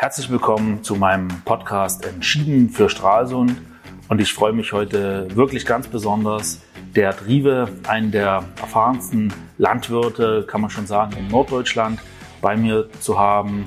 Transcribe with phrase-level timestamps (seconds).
[0.00, 3.60] Herzlich willkommen zu meinem Podcast Entschieden für Stralsund.
[4.08, 6.62] Und ich freue mich heute wirklich ganz besonders,
[6.96, 12.00] der Drive, einen der erfahrensten Landwirte, kann man schon sagen, in Norddeutschland,
[12.40, 13.66] bei mir zu haben.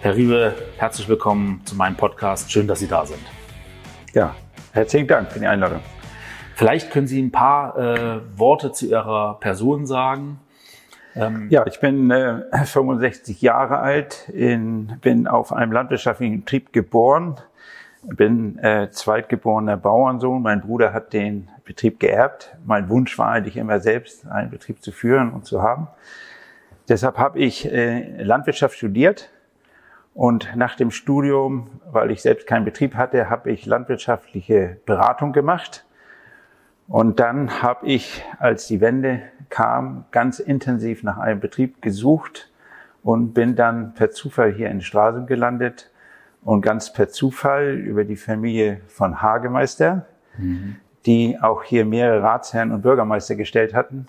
[0.00, 2.52] Herr Riebe, herzlich willkommen zu meinem Podcast.
[2.52, 3.18] Schön, dass Sie da sind.
[4.14, 4.36] Ja,
[4.70, 5.80] herzlichen Dank für die Einladung.
[6.54, 10.38] Vielleicht können Sie ein paar äh, Worte zu Ihrer Person sagen.
[11.14, 17.36] Ähm, ja, ich bin äh, 65 Jahre alt, in, bin auf einem landwirtschaftlichen Betrieb geboren,
[18.02, 20.42] bin äh, zweitgeborener Bauernsohn.
[20.42, 22.56] Mein Bruder hat den Betrieb geerbt.
[22.64, 25.88] Mein Wunsch war eigentlich immer selbst einen Betrieb zu führen und zu haben.
[26.88, 29.30] Deshalb habe ich äh, Landwirtschaft studiert
[30.14, 35.84] und nach dem Studium, weil ich selbst keinen Betrieb hatte, habe ich landwirtschaftliche Beratung gemacht.
[36.92, 42.50] Und dann habe ich, als die Wende kam, ganz intensiv nach einem Betrieb gesucht
[43.02, 45.90] und bin dann per Zufall hier in Stralsund gelandet
[46.42, 50.04] und ganz per Zufall über die Familie von Hagemeister,
[50.36, 50.76] mhm.
[51.06, 54.06] die auch hier mehrere Ratsherren und Bürgermeister gestellt hatten.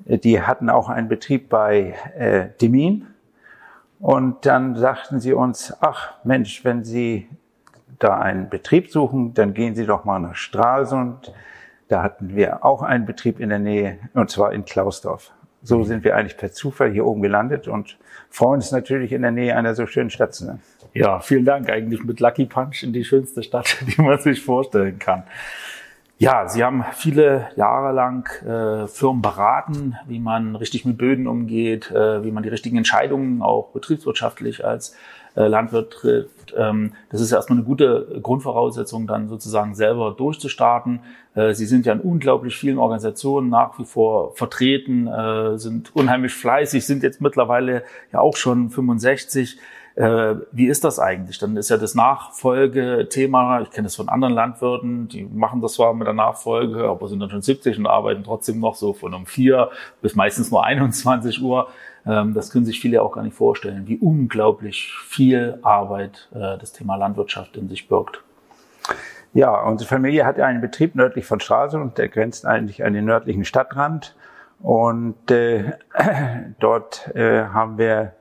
[0.00, 3.06] Die hatten auch einen Betrieb bei äh, Demin
[4.00, 7.26] und dann sagten sie uns, ach Mensch, wenn Sie
[7.98, 11.32] da einen Betrieb suchen, dann gehen Sie doch mal nach Stralsund.
[11.92, 15.30] Da hatten wir auch einen Betrieb in der Nähe, und zwar in Klausdorf.
[15.62, 15.84] So mhm.
[15.84, 17.98] sind wir eigentlich per Zufall hier oben gelandet und
[18.30, 20.62] freuen uns natürlich in der Nähe einer so schönen Stadt zu sein.
[20.94, 24.98] Ja, vielen Dank eigentlich mit Lucky Punch in die schönste Stadt, die man sich vorstellen
[24.98, 25.24] kann.
[26.16, 31.90] Ja, Sie haben viele Jahre lang äh, Firmen beraten, wie man richtig mit Böden umgeht,
[31.90, 34.96] äh, wie man die richtigen Entscheidungen auch betriebswirtschaftlich als
[35.34, 36.54] Landwirt trifft.
[36.56, 41.00] Ähm, das ist erstmal eine gute Grundvoraussetzung, dann sozusagen selber durchzustarten.
[41.34, 46.34] Äh, Sie sind ja in unglaublich vielen Organisationen nach wie vor vertreten, äh, sind unheimlich
[46.34, 49.58] fleißig, sind jetzt mittlerweile ja auch schon 65.
[49.94, 51.38] Äh, wie ist das eigentlich?
[51.38, 55.92] Dann ist ja das Nachfolgethema, ich kenne das von anderen Landwirten, die machen das zwar
[55.92, 59.26] mit der Nachfolge, aber sind dann schon 70 und arbeiten trotzdem noch so von um
[59.26, 59.70] vier
[60.00, 61.68] bis meistens nur 21 Uhr.
[62.06, 66.72] Ähm, das können sich viele auch gar nicht vorstellen, wie unglaublich viel Arbeit äh, das
[66.72, 68.22] Thema Landwirtschaft in sich birgt.
[69.34, 73.44] Ja, unsere Familie hat einen Betrieb nördlich von Stralsund, der grenzt eigentlich an den nördlichen
[73.44, 74.14] Stadtrand.
[74.60, 75.72] Und äh,
[76.60, 78.12] dort äh, haben wir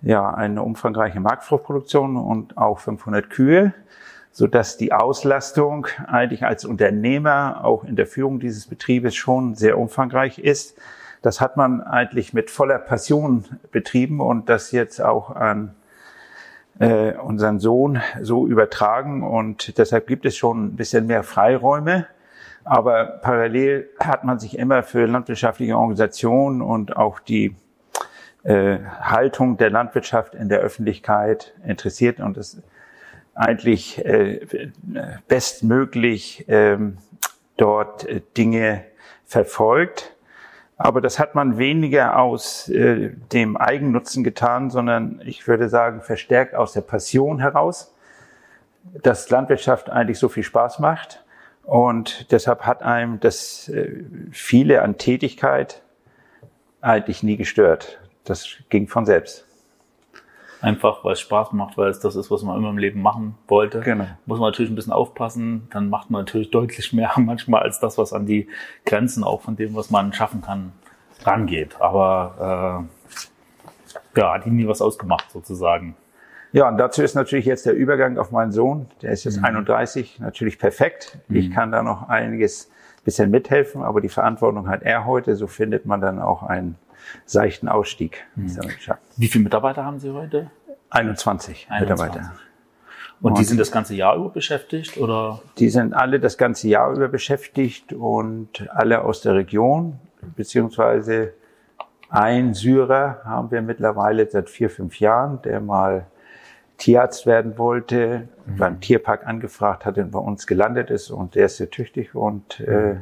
[0.00, 3.74] ja eine umfangreiche Marktfruchtproduktion und auch 500 Kühe,
[4.32, 9.78] so dass die Auslastung eigentlich als Unternehmer auch in der Führung dieses Betriebes schon sehr
[9.78, 10.78] umfangreich ist.
[11.24, 15.74] Das hat man eigentlich mit voller Passion betrieben und das jetzt auch an
[16.78, 22.06] äh, unseren Sohn so übertragen und deshalb gibt es schon ein bisschen mehr Freiräume.
[22.64, 27.56] Aber parallel hat man sich immer für landwirtschaftliche Organisationen und auch die
[28.42, 32.60] äh, Haltung der Landwirtschaft in der Öffentlichkeit interessiert und es
[33.34, 34.70] eigentlich äh,
[35.26, 36.98] bestmöglich ähm,
[37.56, 38.84] dort äh, Dinge
[39.24, 40.13] verfolgt.
[40.76, 46.54] Aber das hat man weniger aus äh, dem Eigennutzen getan, sondern ich würde sagen, verstärkt
[46.54, 47.94] aus der Passion heraus,
[49.02, 51.24] dass Landwirtschaft eigentlich so viel Spaß macht.
[51.62, 55.82] Und deshalb hat einem das äh, viele an Tätigkeit
[56.80, 59.46] eigentlich nie gestört das ging von selbst.
[60.64, 63.36] Einfach, weil es Spaß macht, weil es das ist, was man immer im Leben machen
[63.48, 63.80] wollte.
[63.80, 64.06] Genau.
[64.26, 67.98] Muss man natürlich ein bisschen aufpassen, dann macht man natürlich deutlich mehr manchmal als das,
[67.98, 68.48] was an die
[68.84, 70.72] Grenzen auch von dem, was man schaffen kann,
[71.22, 71.80] rangeht.
[71.80, 72.86] Aber
[74.16, 75.96] äh, ja, hat ihm nie was ausgemacht sozusagen.
[76.52, 79.44] Ja, und dazu ist natürlich jetzt der Übergang auf meinen Sohn, der ist jetzt mhm.
[79.44, 81.18] 31, natürlich perfekt.
[81.28, 81.36] Mhm.
[81.36, 82.70] Ich kann da noch einiges
[83.04, 85.36] bisschen mithelfen, aber die Verantwortung hat er heute.
[85.36, 86.76] So findet man dann auch einen
[87.24, 88.24] seichten Ausstieg.
[88.36, 88.58] Mhm.
[89.16, 90.50] Wie viele Mitarbeiter haben Sie heute?
[90.90, 91.80] 21, 21.
[91.80, 92.34] Mitarbeiter.
[93.20, 95.40] Und, und die sind das ganze Jahr über beschäftigt oder?
[95.58, 99.98] Die sind alle das ganze Jahr über beschäftigt und alle aus der Region,
[100.36, 101.32] beziehungsweise
[102.10, 106.06] ein Syrer haben wir mittlerweile seit vier, fünf Jahren, der mal
[106.76, 108.56] Tierarzt werden wollte, mhm.
[108.56, 112.60] beim Tierpark angefragt hat und bei uns gelandet ist und der ist sehr tüchtig und
[112.60, 112.92] äh, mhm.
[112.92, 112.96] äh,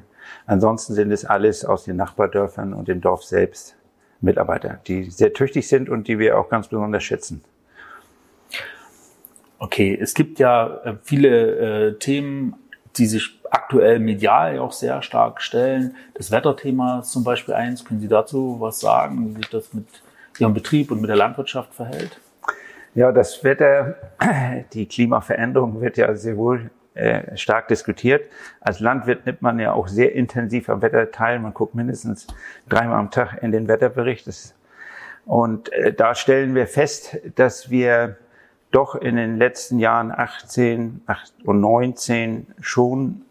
[0.46, 3.76] ansonsten sind es alles aus den Nachbardörfern und dem Dorf selbst.
[4.22, 7.42] Mitarbeiter, die sehr tüchtig sind und die wir auch ganz besonders schätzen.
[9.58, 12.54] Okay, es gibt ja äh, viele äh, Themen,
[12.96, 15.96] die sich aktuell medial auch sehr stark stellen.
[16.14, 17.84] Das Wetterthema ist zum Beispiel eins.
[17.84, 19.86] Können Sie dazu was sagen, wie sich das mit
[20.38, 22.18] Ihrem Betrieb und mit der Landwirtschaft verhält?
[22.94, 23.96] Ja, das Wetter,
[24.72, 28.28] die Klimaveränderung wird ja sehr wohl äh, stark diskutiert.
[28.60, 31.38] Als Landwirt nimmt man ja auch sehr intensiv am Wetter teil.
[31.38, 32.26] Man guckt mindestens
[32.68, 34.28] dreimal am Tag in den Wetterbericht.
[35.24, 38.16] und äh, da stellen wir fest, dass wir
[38.72, 41.02] doch in den letzten Jahren 18
[41.44, 43.22] und 19 schon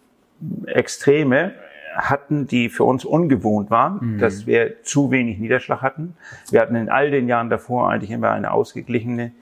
[0.67, 1.53] Extreme
[1.95, 4.19] hatten, die für uns ungewohnt waren, mhm.
[4.19, 6.15] dass wir zu wenig Niederschlag hatten.
[6.49, 9.33] Wir hatten in all den Jahren davor eigentlich immer eine ausgeglichene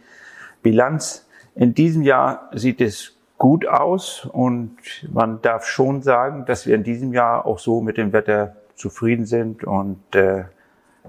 [0.64, 1.28] Bilanz.
[1.56, 4.78] In diesem Jahr sieht es gut aus und
[5.12, 9.26] man darf schon sagen, dass wir in diesem Jahr auch so mit dem Wetter zufrieden
[9.26, 10.44] sind und äh,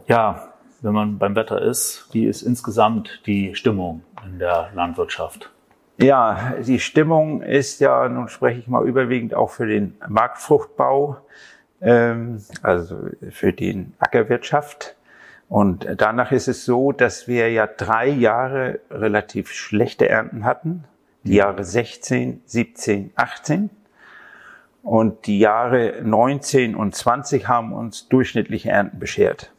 [0.06, 0.48] ja,
[0.80, 5.50] wenn man beim Wetter ist, wie ist insgesamt die Stimmung in der Landwirtschaft?
[5.98, 11.18] Ja, die Stimmung ist ja, nun spreche ich mal überwiegend auch für den Marktfruchtbau,
[11.82, 12.96] ähm, also
[13.30, 14.96] für den Ackerwirtschaft.
[15.50, 20.84] Und danach ist es so, dass wir ja drei Jahre relativ schlechte Ernten hatten.
[21.24, 23.70] Die Jahre 16, 17, 18.
[24.82, 29.52] Und die Jahre 19 und 20 haben uns durchschnittliche Ernten beschert.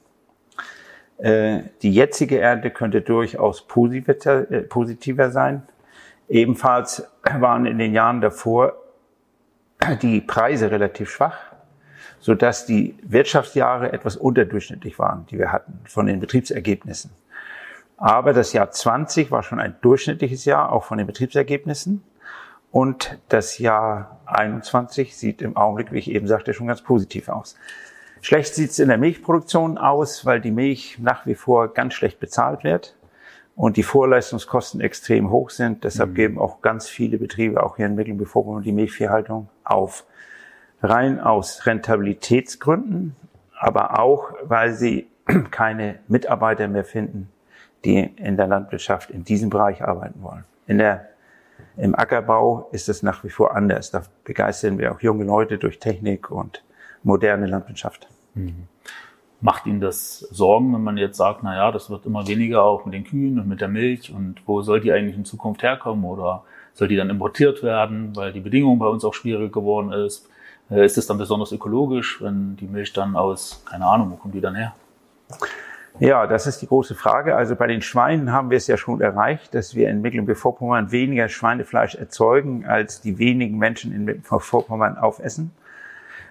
[1.19, 5.63] Äh, die jetzige Ernte könnte durchaus äh, positiver sein.
[6.27, 7.07] Ebenfalls
[7.39, 8.73] waren in den Jahren davor
[10.01, 11.37] die Preise relativ schwach,
[12.19, 17.11] so dass die Wirtschaftsjahre etwas unterdurchschnittlich waren, die wir hatten von den Betriebsergebnissen.
[18.01, 22.03] Aber das Jahr 20 war schon ein durchschnittliches Jahr, auch von den Betriebsergebnissen.
[22.71, 27.55] Und das Jahr 21 sieht im Augenblick, wie ich eben sagte, schon ganz positiv aus.
[28.21, 32.19] Schlecht sieht es in der Milchproduktion aus, weil die Milch nach wie vor ganz schlecht
[32.19, 32.95] bezahlt wird
[33.55, 35.83] und die Vorleistungskosten extrem hoch sind.
[35.83, 36.15] Deshalb mhm.
[36.15, 40.05] geben auch ganz viele Betriebe, auch hier in Mecklenburg-Vorpommern, die Milchviehhaltung auf.
[40.81, 43.15] Rein aus Rentabilitätsgründen,
[43.59, 45.07] aber auch, weil sie
[45.51, 47.29] keine Mitarbeiter mehr finden,
[47.85, 50.43] die in der Landwirtschaft in diesem Bereich arbeiten wollen.
[50.67, 51.07] In der,
[51.77, 53.91] Im Ackerbau ist es nach wie vor anders.
[53.91, 56.63] Da begeistern wir auch junge Leute durch Technik und
[57.03, 58.07] moderne Landwirtschaft.
[58.35, 58.67] Mhm.
[59.43, 62.85] Macht Ihnen das Sorgen, wenn man jetzt sagt, na ja, das wird immer weniger auch
[62.85, 66.05] mit den Kühen und mit der Milch und wo soll die eigentlich in Zukunft herkommen
[66.05, 66.43] oder
[66.73, 70.29] soll die dann importiert werden, weil die Bedingung bei uns auch schwierig geworden ist?
[70.69, 74.35] Äh, ist es dann besonders ökologisch, wenn die Milch dann aus, keine Ahnung, wo kommt
[74.35, 74.73] die dann her?
[75.99, 77.35] Ja, das ist die große Frage.
[77.35, 81.27] Also bei den Schweinen haben wir es ja schon erreicht, dass wir in Mecklenburg-Vorpommern weniger
[81.27, 85.51] Schweinefleisch erzeugen, als die wenigen Menschen in Mecklenburg-Vorpommern aufessen.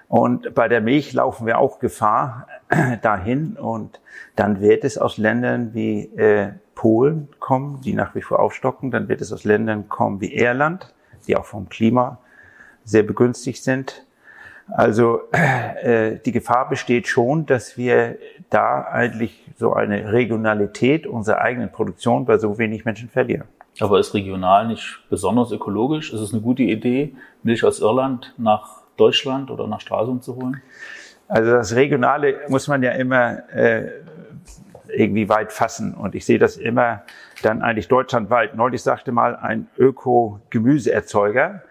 [0.09, 2.49] Und bei der Milch laufen wir auch Gefahr
[3.03, 3.57] dahin.
[3.57, 4.01] Und
[4.35, 8.91] dann wird es aus Ländern wie äh, Polen kommen, die nach wie vor aufstocken.
[8.91, 10.93] Dann wird es aus Ländern kommen wie Irland,
[11.29, 12.19] die auch vom Klima
[12.85, 14.05] sehr begünstigt sind.
[14.73, 18.19] Also äh, die Gefahr besteht schon, dass wir
[18.51, 23.45] da eigentlich so eine Regionalität unserer eigenen Produktion bei so wenig Menschen verlieren.
[23.81, 26.13] Aber ist regional nicht besonders ökologisch?
[26.13, 30.61] Ist es eine gute Idee, Milch aus Irland nach Deutschland oder nach Stralsund zu holen?
[31.29, 33.89] Also das Regionale muss man ja immer äh,
[34.89, 35.95] irgendwie weit fassen.
[35.95, 37.03] Und ich sehe das immer
[37.43, 38.57] dann eigentlich deutschlandweit.
[38.57, 41.63] Neulich sagte mal ein Öko-Gemüseerzeuger,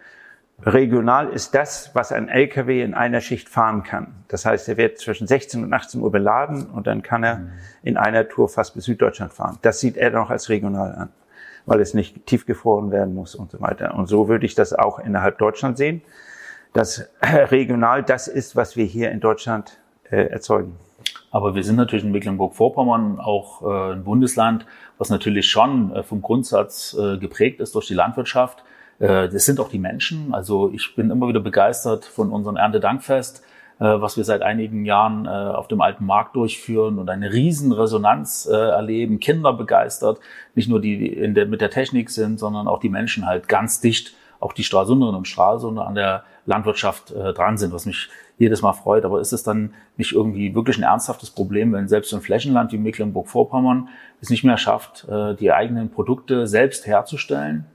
[0.63, 4.23] regional ist das, was ein LKW in einer Schicht fahren kann.
[4.27, 7.47] Das heißt, er wird zwischen 16 und 18 Uhr beladen und dann kann er
[7.83, 9.57] in einer Tour fast bis Süddeutschland fahren.
[9.61, 11.09] Das sieht er noch als regional an,
[11.65, 13.95] weil es nicht tiefgefroren werden muss und so weiter.
[13.95, 16.01] Und so würde ich das auch innerhalb Deutschland sehen
[16.73, 19.77] dass regional das ist, was wir hier in Deutschland
[20.09, 20.75] äh, erzeugen.
[21.31, 24.65] Aber wir sind natürlich in Mecklenburg-Vorpommern auch äh, ein Bundesland,
[24.97, 28.63] was natürlich schon äh, vom Grundsatz äh, geprägt ist durch die Landwirtschaft.
[28.99, 30.33] Äh, das sind auch die Menschen.
[30.33, 33.43] Also ich bin immer wieder begeistert von unserem Erntedankfest,
[33.79, 37.71] äh, was wir seit einigen Jahren äh, auf dem alten Markt durchführen und eine riesen
[37.71, 39.19] Resonanz erleben.
[39.19, 40.19] Kinder begeistert,
[40.55, 43.81] nicht nur die in der, mit der Technik sind, sondern auch die Menschen halt ganz
[43.81, 48.07] dicht auch die Stralsunderinnen und Stralsunder an der Landwirtschaft dran sind, was mich
[48.37, 49.03] jedes Mal freut.
[49.03, 52.77] Aber ist es dann nicht irgendwie wirklich ein ernsthaftes Problem, wenn selbst ein Flächenland wie
[52.77, 53.89] Mecklenburg-Vorpommern
[54.21, 55.05] es nicht mehr schafft,
[55.41, 57.65] die eigenen Produkte selbst herzustellen?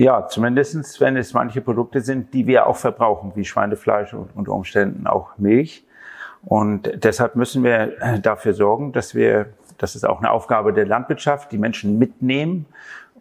[0.00, 4.52] Ja, zumindestens, wenn es manche Produkte sind, die wir auch verbrauchen, wie Schweinefleisch und unter
[4.52, 5.84] Umständen auch Milch.
[6.42, 10.86] Und deshalb müssen wir äh, dafür sorgen, dass wir, das ist auch eine Aufgabe der
[10.86, 12.64] Landwirtschaft, die Menschen mitnehmen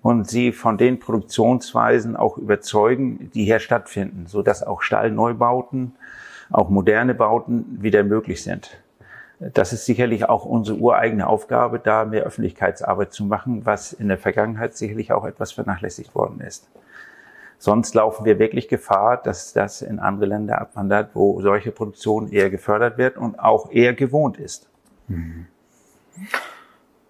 [0.03, 5.95] und sie von den Produktionsweisen auch überzeugen, die hier stattfinden, so dass auch Stallneubauten,
[6.49, 8.81] auch moderne Bauten wieder möglich sind.
[9.39, 14.17] Das ist sicherlich auch unsere ureigene Aufgabe, da mehr Öffentlichkeitsarbeit zu machen, was in der
[14.17, 16.67] Vergangenheit sicherlich auch etwas vernachlässigt worden ist.
[17.57, 22.49] Sonst laufen wir wirklich Gefahr, dass das in andere Länder abwandert, wo solche Produktion eher
[22.49, 24.69] gefördert wird und auch eher gewohnt ist.
[25.07, 25.47] Mhm.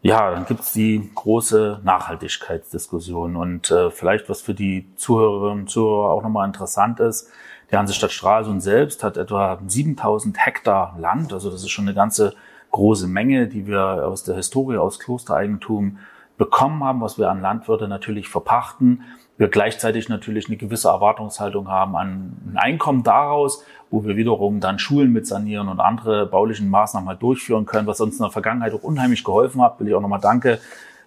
[0.02, 6.12] Ja, dann gibt's die große Nachhaltigkeitsdiskussion und äh, vielleicht was für die Zuhörerinnen und Zuhörer
[6.12, 7.30] auch nochmal interessant ist.
[7.72, 12.34] Die Hansestadt Stralsund selbst hat etwa 7000 Hektar Land, also das ist schon eine ganze
[12.72, 15.98] große Menge, die wir aus der Historie, aus Klostereigentum
[16.38, 19.04] bekommen haben, was wir an Landwirte natürlich verpachten,
[19.38, 24.80] wir gleichzeitig natürlich eine gewisse Erwartungshaltung haben an ein Einkommen daraus, wo wir wiederum dann
[24.80, 28.74] Schulen mit sanieren und andere baulichen Maßnahmen halt durchführen können, was uns in der Vergangenheit
[28.74, 29.80] auch unheimlich geholfen hat.
[29.80, 30.60] Will ich auch nochmal danke,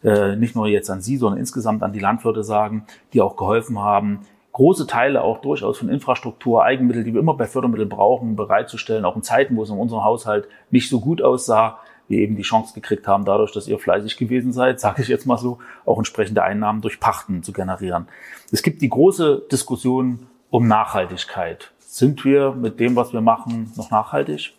[0.03, 3.79] äh, nicht nur jetzt an Sie, sondern insgesamt an die Landwirte sagen, die auch geholfen
[3.79, 4.21] haben,
[4.53, 9.17] große Teile auch durchaus von Infrastruktur, Eigenmittel, die wir immer bei Fördermitteln brauchen, bereitzustellen, auch
[9.17, 11.79] in Zeiten, wo es in unserem Haushalt nicht so gut aussah,
[12.09, 15.27] wir eben die Chance gekriegt haben, dadurch, dass ihr fleißig gewesen seid, sage ich jetzt
[15.27, 18.09] mal so, auch entsprechende Einnahmen durch Pachten zu generieren.
[18.51, 21.73] Es gibt die große Diskussion um Nachhaltigkeit.
[21.79, 24.53] Sind wir mit dem, was wir machen, noch nachhaltig?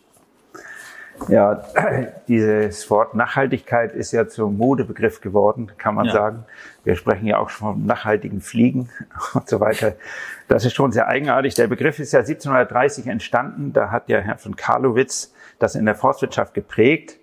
[1.28, 1.64] Ja,
[2.28, 6.14] dieses Wort Nachhaltigkeit ist ja zum Modebegriff geworden, kann man ja.
[6.14, 6.46] sagen.
[6.84, 8.90] Wir sprechen ja auch schon vom nachhaltigen Fliegen
[9.34, 9.94] und so weiter.
[10.48, 11.54] Das ist schon sehr eigenartig.
[11.56, 13.74] Der Begriff ist ja 1730 entstanden.
[13.74, 17.20] Da hat ja Herr von Karlowitz das in der Forstwirtschaft geprägt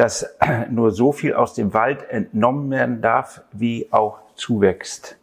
[0.00, 0.34] dass
[0.70, 5.18] nur so viel aus dem Wald entnommen werden darf, wie auch zuwächst.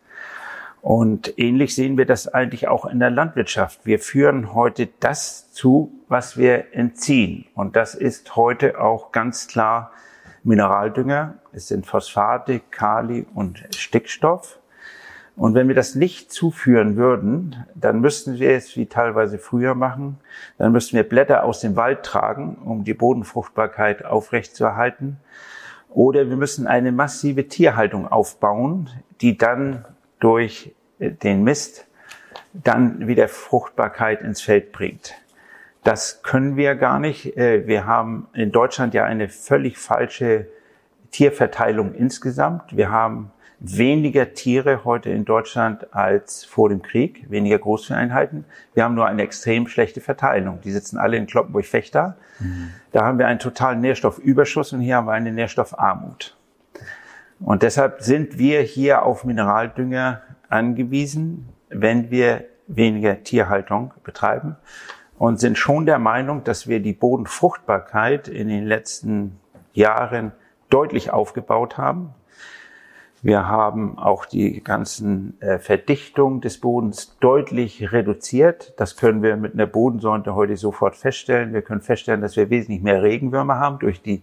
[0.88, 3.82] Und ähnlich sehen wir das eigentlich auch in der Landwirtschaft.
[3.84, 7.44] Wir führen heute das zu, was wir entziehen.
[7.56, 9.92] Und das ist heute auch ganz klar
[10.46, 11.40] Mineraldünger.
[11.52, 14.60] Es sind Phosphate, Kali und Stickstoff.
[15.36, 20.20] Und wenn wir das nicht zuführen würden, dann müssten wir es wie teilweise früher machen.
[20.58, 25.18] Dann müssten wir Blätter aus dem Wald tragen, um die Bodenfruchtbarkeit aufrechtzuerhalten.
[25.90, 28.90] Oder wir müssen eine massive Tierhaltung aufbauen,
[29.20, 29.84] die dann
[30.20, 31.86] durch den Mist
[32.54, 35.14] dann wieder Fruchtbarkeit ins Feld bringt.
[35.84, 37.38] Das können wir gar nicht.
[37.38, 40.48] Äh, wir haben in Deutschland ja eine völlig falsche
[41.12, 42.76] Tierverteilung insgesamt.
[42.76, 48.46] Wir haben weniger Tiere heute in Deutschland als vor dem Krieg, weniger Großeinheiten.
[48.74, 50.62] Wir haben nur eine extrem schlechte Verteilung.
[50.62, 52.18] Die sitzen alle in Kloppenburg-Fechter.
[52.40, 52.72] Mhm.
[52.92, 56.36] Da haben wir einen totalen Nährstoffüberschuss und hier haben wir eine Nährstoffarmut.
[57.40, 64.56] Und deshalb sind wir hier auf Mineraldünger angewiesen, wenn wir weniger Tierhaltung betreiben
[65.18, 69.40] und sind schon der Meinung, dass wir die Bodenfruchtbarkeit in den letzten
[69.74, 70.32] Jahren
[70.70, 72.14] deutlich aufgebaut haben.
[73.24, 78.74] Wir haben auch die ganzen äh, Verdichtung des Bodens deutlich reduziert.
[78.78, 81.52] Das können wir mit einer Bodensonde heute sofort feststellen.
[81.52, 84.22] Wir können feststellen, dass wir wesentlich mehr Regenwürmer haben durch die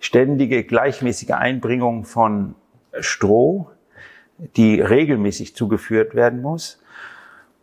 [0.00, 2.56] ständige gleichmäßige Einbringung von
[2.98, 3.70] Stroh,
[4.56, 6.82] die regelmäßig zugeführt werden muss.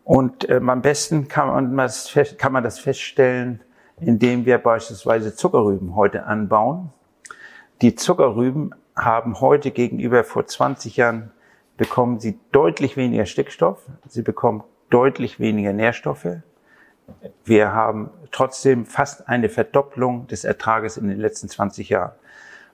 [0.03, 1.89] Und äh, am besten kann man,
[2.37, 3.61] kann man das feststellen,
[3.99, 6.91] indem wir beispielsweise Zuckerrüben heute anbauen.
[7.81, 11.31] Die Zuckerrüben haben heute gegenüber vor 20 Jahren
[11.77, 16.37] bekommen sie deutlich weniger Stickstoff, sie bekommen deutlich weniger Nährstoffe.
[17.45, 22.13] Wir haben trotzdem fast eine Verdopplung des Ertrages in den letzten 20 Jahren.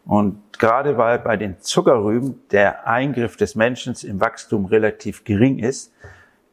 [0.05, 5.93] Und gerade weil bei den Zuckerrüben der Eingriff des Menschen im Wachstum relativ gering ist,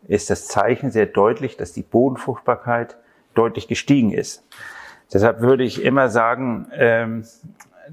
[0.06, 2.96] ist das Zeichen sehr deutlich, dass die Bodenfruchtbarkeit
[3.34, 4.44] deutlich gestiegen ist.
[5.12, 7.24] Deshalb würde ich immer sagen, ähm,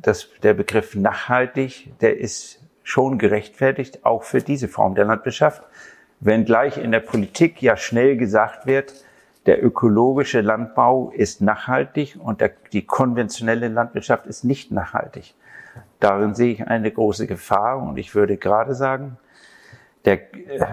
[0.02, 5.64] dass der Begriff nachhaltig, der ist schon gerechtfertigt, auch für diese Form der Landwirtschaft.
[6.20, 8.94] Wenngleich in der Politik ja schnell gesagt wird,
[9.46, 15.36] der ökologische Landbau ist nachhaltig und der, die konventionelle Landwirtschaft ist nicht nachhaltig.
[16.00, 19.18] Darin sehe ich eine große Gefahr und ich würde gerade sagen,
[20.06, 20.22] der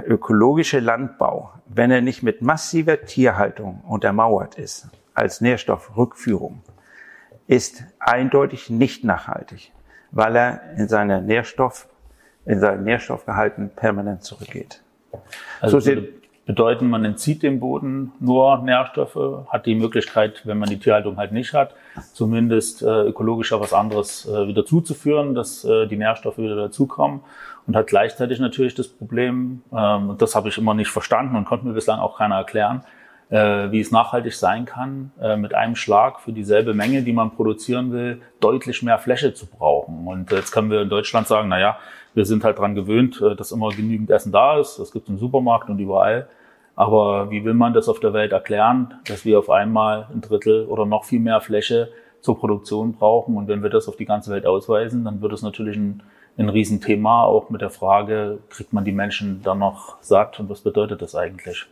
[0.06, 6.62] ökologische Landbau, wenn er nicht mit massiver Tierhaltung untermauert ist, als Nährstoffrückführung,
[7.46, 9.72] ist eindeutig nicht nachhaltig,
[10.12, 11.88] weil er in seiner Nährstoff,
[12.44, 14.82] in seinem Nährstoffgehalten permanent zurückgeht.
[15.60, 15.90] Also so
[16.46, 21.32] bedeuten, man entzieht dem Boden nur Nährstoffe, hat die Möglichkeit, wenn man die Tierhaltung halt
[21.32, 21.74] nicht hat,
[22.12, 27.20] zumindest äh, ökologischer was anderes äh, wieder zuzuführen, dass äh, die Nährstoffe wieder dazukommen
[27.66, 31.46] und hat gleichzeitig natürlich das Problem, ähm, und das habe ich immer nicht verstanden und
[31.46, 32.82] konnte mir bislang auch keiner erklären,
[33.30, 37.30] äh, wie es nachhaltig sein kann, äh, mit einem Schlag für dieselbe Menge, die man
[37.30, 40.06] produzieren will, deutlich mehr Fläche zu brauchen.
[40.06, 41.78] Und jetzt können wir in Deutschland sagen, na ja,
[42.14, 44.78] wir sind halt dran gewöhnt, äh, dass immer genügend Essen da ist.
[44.78, 46.28] Das gibt es im Supermarkt und überall.
[46.76, 50.66] Aber wie will man das auf der Welt erklären, dass wir auf einmal ein Drittel
[50.66, 51.90] oder noch viel mehr Fläche
[52.20, 53.36] zur Produktion brauchen?
[53.36, 56.02] Und wenn wir das auf die ganze Welt ausweisen, dann wird es natürlich ein,
[56.36, 60.62] ein Riesenthema, auch mit der Frage, kriegt man die Menschen dann noch satt und was
[60.62, 61.66] bedeutet das eigentlich?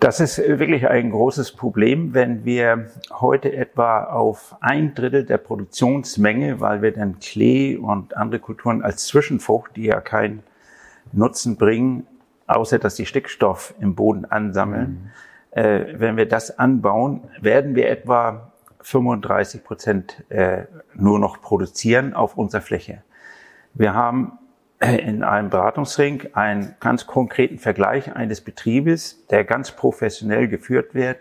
[0.00, 6.60] Das ist wirklich ein großes Problem, wenn wir heute etwa auf ein Drittel der Produktionsmenge,
[6.60, 10.44] weil wir dann Klee und andere Kulturen als Zwischenfrucht, die ja keinen
[11.12, 12.06] Nutzen bringen,
[12.46, 15.10] außer dass sie Stickstoff im Boden ansammeln,
[15.56, 15.60] mhm.
[15.60, 18.52] äh, wenn wir das anbauen, werden wir etwa
[18.82, 23.02] 35 Prozent äh, nur noch produzieren auf unserer Fläche.
[23.74, 24.38] Wir haben
[24.80, 31.18] in einem Beratungsring einen ganz konkreten Vergleich eines Betriebes, der ganz professionell geführt wird,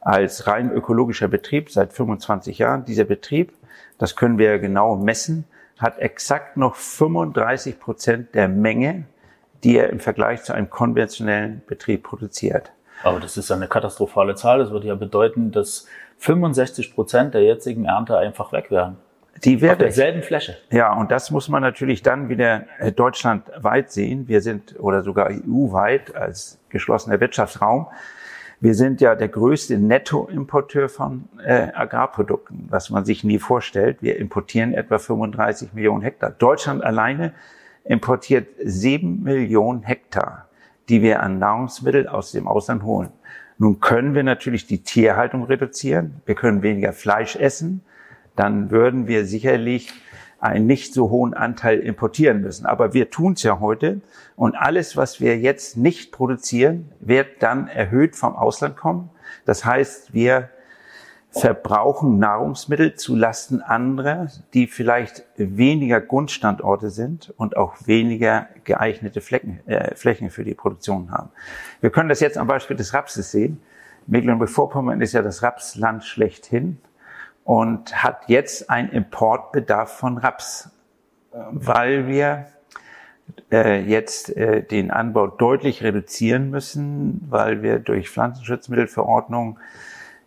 [0.00, 2.84] als rein ökologischer Betrieb seit 25 Jahren.
[2.84, 3.52] Dieser Betrieb,
[3.98, 5.44] das können wir genau messen,
[5.76, 9.04] hat exakt noch 35 Prozent der Menge,
[9.64, 12.72] die er im Vergleich zu einem konventionellen Betrieb produziert.
[13.02, 14.58] Aber das ist eine katastrophale Zahl.
[14.58, 15.86] Das würde ja bedeuten, dass
[16.18, 18.96] 65 Prozent der jetzigen Ernte einfach weg wären.
[19.44, 20.56] Die wäre Auf derselben Fläche.
[20.70, 24.28] Ja, und das muss man natürlich dann wieder äh, deutschlandweit sehen.
[24.28, 27.86] Wir sind oder sogar EU-weit als geschlossener Wirtschaftsraum.
[28.60, 33.98] Wir sind ja der größte Nettoimporteur von äh, Agrarprodukten, was man sich nie vorstellt.
[34.00, 36.30] Wir importieren etwa 35 Millionen Hektar.
[36.30, 37.32] Deutschland alleine
[37.84, 40.48] importiert sieben Millionen Hektar,
[40.88, 43.10] die wir an Nahrungsmittel aus dem Ausland holen.
[43.58, 46.20] Nun können wir natürlich die Tierhaltung reduzieren.
[46.26, 47.82] Wir können weniger Fleisch essen.
[48.38, 49.92] Dann würden wir sicherlich
[50.38, 52.66] einen nicht so hohen Anteil importieren müssen.
[52.66, 54.00] Aber wir tun es ja heute
[54.36, 59.10] und alles, was wir jetzt nicht produzieren, wird dann erhöht vom Ausland kommen.
[59.44, 60.50] Das heißt, wir
[61.30, 69.60] verbrauchen Nahrungsmittel zu Lasten anderer, die vielleicht weniger Grundstandorte sind und auch weniger geeignete Flecken,
[69.66, 71.30] äh, Flächen für die Produktion haben.
[71.80, 73.60] Wir können das jetzt am Beispiel des Rapses sehen.
[74.06, 76.78] Mecklenburg-Vorpommern ist ja das Rapsland schlechthin
[77.48, 80.68] und hat jetzt einen Importbedarf von Raps,
[81.50, 82.48] weil wir
[83.50, 89.58] äh, jetzt äh, den Anbau deutlich reduzieren müssen, weil wir durch Pflanzenschutzmittelverordnung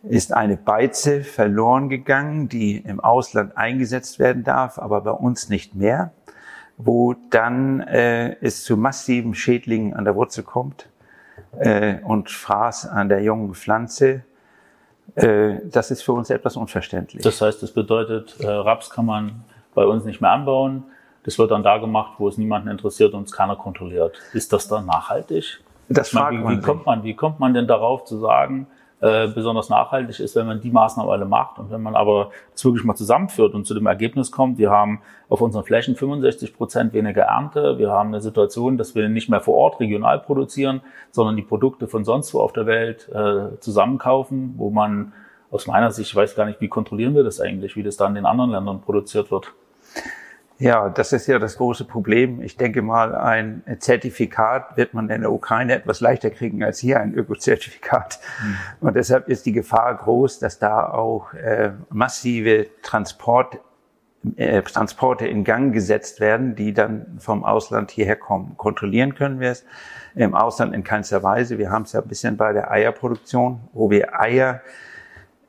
[0.02, 5.76] ist eine Beize verloren gegangen, die im Ausland eingesetzt werden darf, aber bei uns nicht
[5.76, 6.10] mehr,
[6.76, 10.88] wo dann äh, es zu massiven Schädlingen an der Wurzel kommt
[11.60, 14.08] äh, und Fraß an der jungen Pflanze.
[14.14, 14.31] äh,
[15.14, 17.22] das ist für uns etwas unverständlich.
[17.22, 19.44] Das heißt, das bedeutet, äh, Raps kann man
[19.74, 20.84] bei uns nicht mehr anbauen.
[21.24, 24.16] Das wird dann da gemacht, wo es niemanden interessiert und es keiner kontrolliert.
[24.32, 25.60] Ist das dann nachhaltig?
[25.88, 28.66] Das fragt wie, man wie kommt man, wie kommt man denn darauf zu sagen,
[29.02, 32.64] äh, besonders nachhaltig ist, wenn man die Maßnahmen alle macht und wenn man aber das
[32.64, 36.92] wirklich mal zusammenführt und zu dem Ergebnis kommt, wir haben auf unseren Flächen 65 Prozent
[36.92, 41.34] weniger Ernte, wir haben eine Situation, dass wir nicht mehr vor Ort regional produzieren, sondern
[41.34, 45.12] die Produkte von sonst wo auf der Welt äh, zusammenkaufen, wo man
[45.50, 48.12] aus meiner Sicht, ich weiß gar nicht, wie kontrollieren wir das eigentlich, wie das dann
[48.12, 49.52] in den anderen Ländern produziert wird.
[50.62, 52.40] Ja, das ist ja das große Problem.
[52.40, 57.00] Ich denke mal, ein Zertifikat wird man in der Ukraine etwas leichter kriegen als hier
[57.00, 58.20] ein Ökozertifikat.
[58.40, 58.86] Mhm.
[58.86, 63.58] Und deshalb ist die Gefahr groß, dass da auch äh, massive Transport,
[64.36, 68.56] äh, Transporte in Gang gesetzt werden, die dann vom Ausland hierher kommen.
[68.56, 69.64] Kontrollieren können wir es
[70.14, 71.58] im Ausland in keinster Weise.
[71.58, 74.60] Wir haben es ja ein bisschen bei der Eierproduktion, wo wir Eier,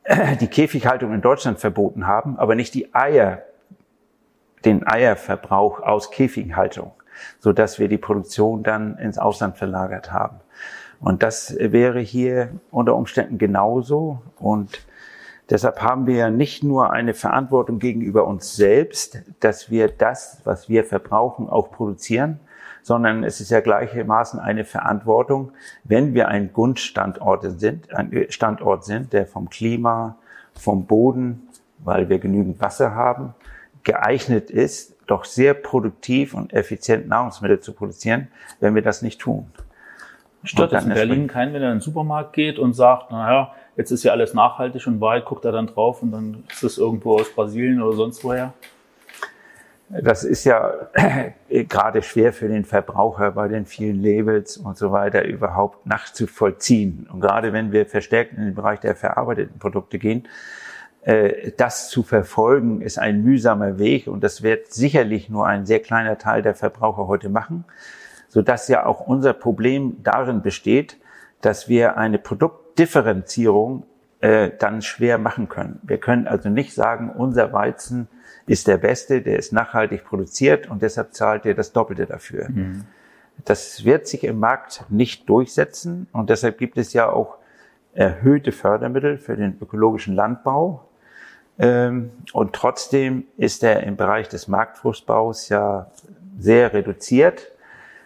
[0.06, 3.43] äh, die Käfighaltung in Deutschland verboten haben, aber nicht die Eier
[4.65, 6.91] den Eierverbrauch aus Käfighaltung,
[7.39, 10.39] so dass wir die Produktion dann ins Ausland verlagert haben.
[10.99, 14.21] Und das wäre hier unter Umständen genauso.
[14.39, 14.80] Und
[15.49, 20.69] deshalb haben wir ja nicht nur eine Verantwortung gegenüber uns selbst, dass wir das, was
[20.69, 22.39] wir verbrauchen, auch produzieren,
[22.84, 25.52] sondern es ist ja gleichermaßen eine Verantwortung,
[25.84, 30.17] wenn wir ein Grundstandort sind, ein Standort sind, der vom Klima,
[30.54, 31.49] vom Boden,
[31.80, 33.34] weil wir genügend Wasser haben,
[33.84, 39.48] geeignet ist, doch sehr produktiv und effizient Nahrungsmittel zu produzieren, wenn wir das nicht tun.
[40.46, 43.91] Stört das in Berlin keinen, wenn er in den Supermarkt geht und sagt, naja, jetzt
[43.91, 47.15] ist ja alles nachhaltig und weit, guckt er dann drauf und dann ist es irgendwo
[47.15, 48.54] aus Brasilien oder sonst woher?
[49.89, 50.74] Das ist ja
[51.50, 57.08] gerade schwer für den Verbraucher bei den vielen Labels und so weiter überhaupt nachzuvollziehen.
[57.12, 60.28] Und gerade wenn wir verstärkt in den Bereich der verarbeiteten Produkte gehen,
[61.57, 66.17] das zu verfolgen, ist ein mühsamer Weg und das wird sicherlich nur ein sehr kleiner
[66.17, 67.65] Teil der Verbraucher heute machen,
[68.29, 70.97] so dass ja auch unser Problem darin besteht,
[71.41, 73.85] dass wir eine Produktdifferenzierung
[74.21, 75.81] äh, dann schwer machen können.
[75.83, 78.07] Wir können also nicht sagen, unser Weizen
[78.47, 82.47] ist der beste, der ist nachhaltig produziert und deshalb zahlt ihr das Doppelte dafür.
[82.49, 82.85] Mhm.
[83.43, 87.37] Das wird sich im Markt nicht durchsetzen und deshalb gibt es ja auch
[87.93, 90.87] erhöhte Fördermittel für den ökologischen Landbau,
[91.57, 95.91] und trotzdem ist er im Bereich des Marktflussbaus ja
[96.39, 97.51] sehr reduziert.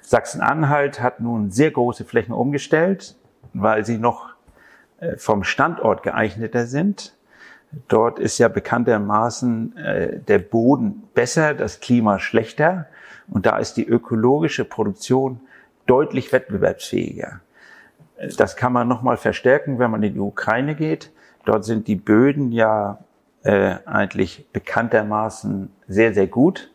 [0.02, 3.16] Sachsen-Anhalt hat nun sehr große Flächen umgestellt,
[3.54, 4.30] weil sie noch
[5.00, 7.14] äh, vom Standort geeigneter sind.
[7.88, 12.88] Dort ist ja bekanntermaßen äh, der Boden besser, das Klima schlechter
[13.30, 15.42] und da ist die ökologische Produktion
[15.86, 17.42] deutlich wettbewerbsfähiger.
[18.38, 21.12] Das kann man nochmal verstärken, wenn man in die Ukraine geht.
[21.46, 23.00] Dort sind die Böden ja
[23.48, 26.70] äh, eigentlich bekanntermaßen sehr, sehr gut.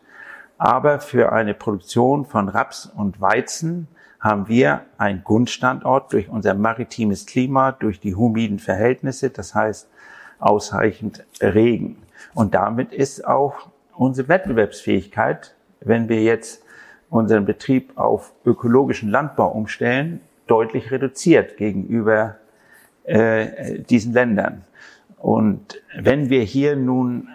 [0.57, 3.87] Aber für eine Produktion von Raps und Weizen
[4.19, 9.87] haben wir einen Grundstandort durch unser maritimes Klima, durch die humiden Verhältnisse, das heißt
[10.39, 11.97] ausreichend Regen.
[12.33, 16.63] Und damit ist auch unsere Wettbewerbsfähigkeit, wenn wir jetzt
[17.11, 22.37] unseren Betrieb auf ökologischen Landbau umstellen, deutlich reduziert gegenüber
[23.03, 24.63] äh, diesen Ländern.
[25.23, 27.29] Und wenn wir hier nun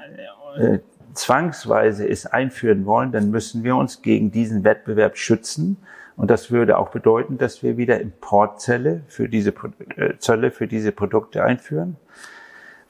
[0.59, 0.81] äh,
[1.14, 5.79] zwangsweise es einführen wollen, dann müssen wir uns gegen diesen Wettbewerb schützen.
[6.14, 9.55] Und das würde auch bedeuten, dass wir wieder Importzölle für diese,
[9.96, 11.96] äh, Zölle für diese Produkte einführen,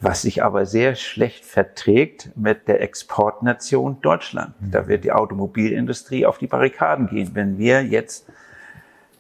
[0.00, 4.54] was sich aber sehr schlecht verträgt mit der Exportnation Deutschland.
[4.58, 8.26] Da wird die Automobilindustrie auf die Barrikaden gehen, wenn wir jetzt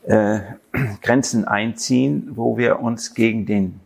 [0.06, 0.40] äh,
[1.02, 3.78] Grenzen einziehen, wo wir uns gegen den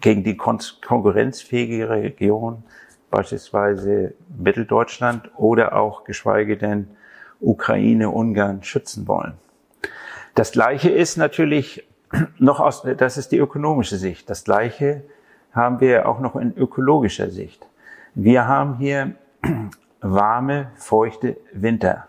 [0.00, 2.62] gegen die kon konkurrenzfähige Region,
[3.10, 6.88] beispielsweise Mitteldeutschland oder auch geschweige denn
[7.40, 9.34] Ukraine, Ungarn schützen wollen.
[10.34, 11.88] Das Gleiche ist natürlich
[12.38, 14.30] noch aus, das ist die ökonomische Sicht.
[14.30, 15.04] Das Gleiche
[15.52, 17.66] haben wir auch noch in ökologischer Sicht.
[18.14, 19.14] Wir haben hier
[20.00, 22.08] warme, feuchte Winter.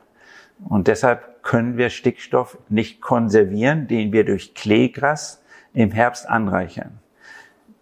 [0.67, 6.99] Und deshalb können wir Stickstoff nicht konservieren, den wir durch Kleegras im Herbst anreichern.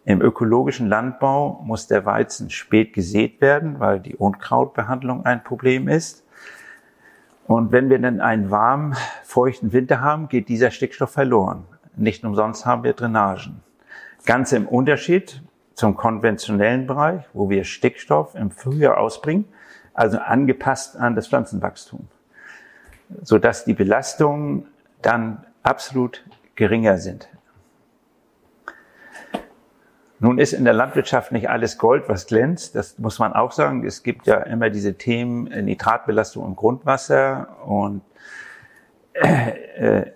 [0.07, 6.25] Im ökologischen Landbau muss der Weizen spät gesät werden, weil die Unkrautbehandlung ein Problem ist.
[7.45, 11.65] Und wenn wir dann einen warmen, feuchten Winter haben, geht dieser Stickstoff verloren.
[11.97, 13.61] Nicht umsonst haben wir Drainagen.
[14.25, 15.43] Ganz im Unterschied
[15.73, 19.43] zum konventionellen Bereich, wo wir Stickstoff im Frühjahr ausbringen,
[19.93, 22.07] also angepasst an das Pflanzenwachstum,
[23.23, 24.67] sodass die Belastungen
[25.01, 26.23] dann absolut
[26.55, 27.27] geringer sind.
[30.19, 32.75] Nun ist in der Landwirtschaft nicht alles Gold, was glänzt.
[32.75, 33.85] Das muss man auch sagen.
[33.85, 38.01] Es gibt ja immer diese Themen Nitratbelastung im Grundwasser und
[39.13, 40.11] äh, äh,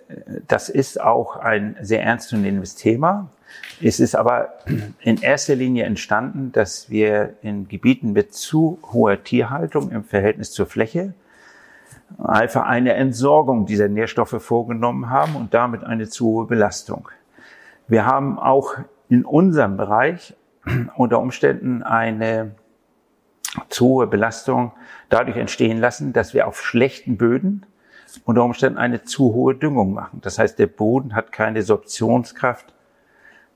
[0.48, 3.30] das ist auch ein sehr ernstzunehmendes Thema.
[3.80, 4.54] Es ist aber
[5.00, 10.66] in erster Linie entstanden, dass wir in Gebieten mit zu hoher Tierhaltung im Verhältnis zur
[10.66, 11.14] Fläche
[12.18, 17.08] einfach eine Entsorgung dieser Nährstoffe vorgenommen haben und damit eine zu hohe Belastung.
[17.88, 18.76] Wir haben auch
[19.12, 20.34] in unserem Bereich
[20.96, 22.54] unter Umständen eine
[23.68, 24.72] zu hohe Belastung
[25.10, 27.66] dadurch entstehen lassen, dass wir auf schlechten Böden
[28.24, 30.22] unter Umständen eine zu hohe Düngung machen.
[30.22, 32.72] Das heißt, der Boden hat keine Sorptionskraft,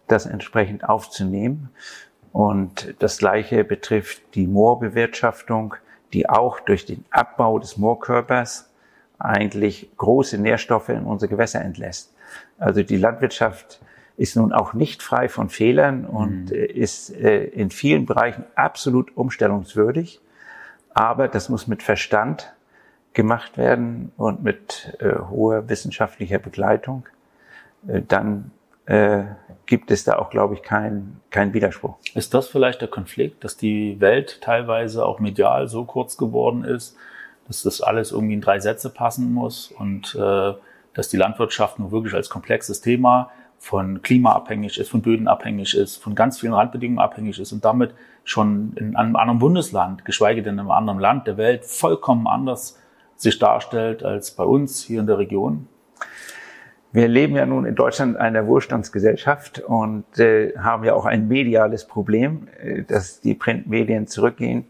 [0.09, 1.71] das entsprechend aufzunehmen.
[2.33, 5.75] Und das Gleiche betrifft die Moorbewirtschaftung,
[6.13, 8.71] die auch durch den Abbau des Moorkörpers
[9.19, 12.15] eigentlich große Nährstoffe in unsere Gewässer entlässt.
[12.59, 13.81] Also die Landwirtschaft
[14.17, 16.57] ist nun auch nicht frei von Fehlern und mhm.
[16.57, 20.21] ist äh, in vielen Bereichen absolut umstellungswürdig.
[20.95, 22.55] Aber das muss mit Verstand
[23.13, 27.07] gemacht werden und mit äh, hoher wissenschaftlicher Begleitung.
[27.87, 28.51] Äh, dann
[28.87, 29.25] äh,
[29.67, 31.97] gibt es da auch, glaube ich, keinen kein Widerspruch.
[32.15, 36.97] Ist das vielleicht der Konflikt, dass die Welt teilweise auch medial so kurz geworden ist,
[37.49, 40.55] dass das alles irgendwie in drei Sätze passen muss und äh,
[40.95, 45.75] dass die Landwirtschaft nur wirklich als komplexes Thema von Klima abhängig ist, von Böden abhängig
[45.75, 50.43] ist, von ganz vielen Randbedingungen abhängig ist und damit schon in einem anderen Bundesland, geschweige
[50.43, 52.79] denn in einem anderen Land der Welt, vollkommen anders
[53.17, 55.69] sich darstellt als bei uns hier in der Region?
[56.93, 61.87] Wir leben ja nun in Deutschland einer Wohlstandsgesellschaft und äh, haben ja auch ein mediales
[61.87, 64.65] Problem, äh, dass die Printmedien zurückgehen.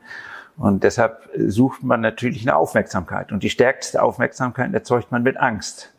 [0.56, 3.30] Und deshalb sucht man natürlich eine Aufmerksamkeit.
[3.30, 5.92] Und die stärkste Aufmerksamkeit erzeugt man mit Angst.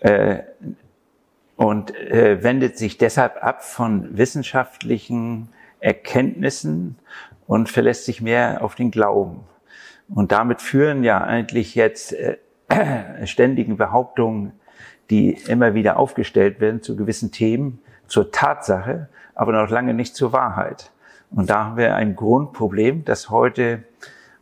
[0.00, 0.38] Äh,
[1.56, 5.48] und äh, wendet sich deshalb ab von wissenschaftlichen
[5.80, 6.98] Erkenntnissen
[7.46, 9.40] und verlässt sich mehr auf den Glauben.
[10.08, 12.36] Und damit führen ja eigentlich jetzt äh,
[13.24, 14.52] ständigen Behauptungen,
[15.10, 20.32] die immer wieder aufgestellt werden zu gewissen Themen, zur Tatsache, aber noch lange nicht zur
[20.32, 20.90] Wahrheit.
[21.30, 23.84] Und da haben wir ein Grundproblem, dass heute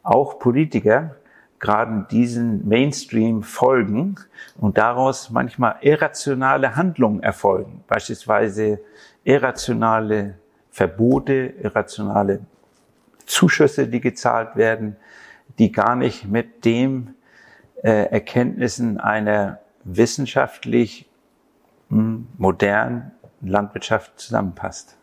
[0.03, 1.17] auch Politiker
[1.65, 4.17] gerade diesen Mainstream folgen
[4.59, 8.81] und daraus manchmal irrationale Handlungen erfolgen, beispielsweise
[9.25, 10.35] irrationale
[10.71, 12.41] Verbote, irrationale
[13.25, 14.97] Zuschüsse, die gezahlt werden,
[15.59, 17.15] die gar nicht mit dem
[17.83, 21.09] äh, Erkenntnissen einer wissenschaftlich
[21.89, 24.99] hm, modernen Landwirtschaft zusammenpasst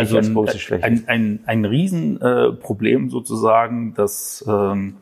[0.00, 0.24] also ein.
[0.82, 4.96] Ein, ein, ein Riesenproblem äh, sozusagen, dass ähm,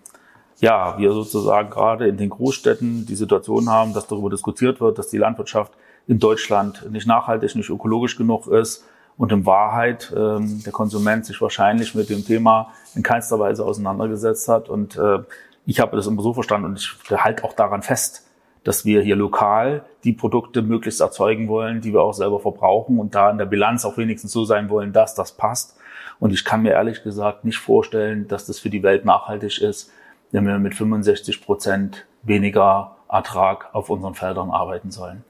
[0.61, 5.09] ja, wir sozusagen gerade in den Großstädten die Situation haben, dass darüber diskutiert wird, dass
[5.09, 5.73] die Landwirtschaft
[6.07, 8.85] in Deutschland nicht nachhaltig, nicht ökologisch genug ist
[9.17, 14.49] und in Wahrheit ähm, der Konsument sich wahrscheinlich mit dem Thema in keinster Weise auseinandergesetzt
[14.49, 14.69] hat.
[14.69, 15.19] Und äh,
[15.67, 18.27] ich habe das immer so verstanden und ich halte auch daran fest,
[18.65, 23.15] dass wir hier lokal die Produkte möglichst erzeugen wollen, die wir auch selber verbrauchen und
[23.15, 25.77] da in der Bilanz auch wenigstens so sein wollen, dass das passt.
[26.19, 29.91] Und ich kann mir ehrlich gesagt nicht vorstellen, dass das für die Welt nachhaltig ist,
[30.31, 35.25] wenn wir mit 65 Prozent weniger Ertrag auf unseren Feldern arbeiten sollen.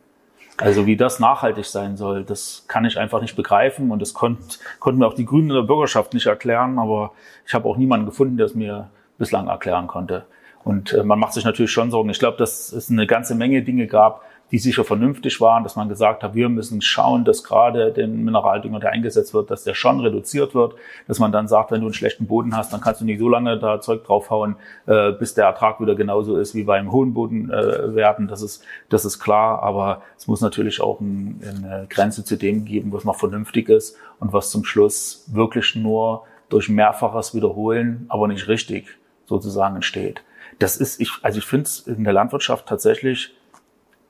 [0.59, 4.59] Also wie das nachhaltig sein soll, das kann ich einfach nicht begreifen und das konnt,
[4.79, 7.13] konnten mir auch die Grünen in der Bürgerschaft nicht erklären, aber
[7.47, 10.27] ich habe auch niemanden gefunden, der es mir bislang erklären konnte.
[10.65, 12.11] Und äh, man macht sich natürlich schon Sorgen.
[12.11, 15.89] Ich glaube, dass es eine ganze Menge Dinge gab, die sicher vernünftig waren, dass man
[15.89, 20.01] gesagt hat, wir müssen schauen, dass gerade den Mineraldünger, der eingesetzt wird, dass der schon
[20.01, 20.75] reduziert wird,
[21.07, 23.29] dass man dann sagt, wenn du einen schlechten Boden hast, dann kannst du nicht so
[23.29, 28.27] lange da Zeug draufhauen, äh, bis der Ertrag wieder genauso ist wie beim hohen Bodenwerten.
[28.27, 32.37] Äh, das ist, das ist klar, aber es muss natürlich auch ein, eine Grenze zu
[32.37, 38.07] dem geben, was noch vernünftig ist und was zum Schluss wirklich nur durch mehrfaches Wiederholen,
[38.09, 40.23] aber nicht richtig sozusagen entsteht.
[40.61, 43.35] Das ist, ich, also ich finde es in der Landwirtschaft tatsächlich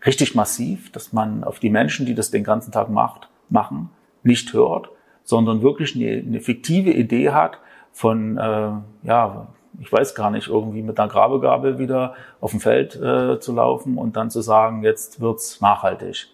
[0.05, 3.91] richtig massiv, dass man auf die Menschen, die das den ganzen Tag macht, machen,
[4.23, 4.91] nicht hört,
[5.23, 7.59] sondern wirklich eine, eine fiktive Idee hat
[7.93, 8.73] von, äh,
[9.05, 9.47] ja,
[9.81, 13.97] ich weiß gar nicht, irgendwie mit einer Grabegabel wieder auf dem Feld äh, zu laufen
[13.97, 16.29] und dann zu sagen, jetzt wird's nachhaltig.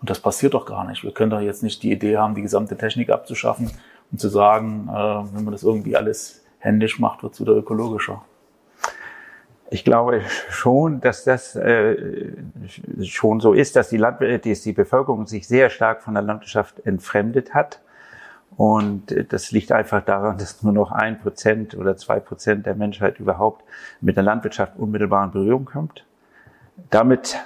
[0.00, 1.02] Und das passiert doch gar nicht.
[1.02, 3.70] Wir können doch jetzt nicht die Idee haben, die gesamte Technik abzuschaffen
[4.12, 8.22] und zu sagen, äh, wenn man das irgendwie alles händisch macht, wird's wieder ökologischer.
[9.70, 12.32] Ich glaube schon, dass das äh,
[13.02, 16.86] schon so ist, dass die, Land dass die Bevölkerung sich sehr stark von der Landwirtschaft
[16.86, 17.80] entfremdet hat.
[18.56, 22.74] Und äh, das liegt einfach daran, dass nur noch ein Prozent oder zwei Prozent der
[22.74, 23.64] Menschheit überhaupt
[24.00, 26.04] mit der Landwirtschaft unmittelbar in Berührung kommt.
[26.90, 27.36] Damit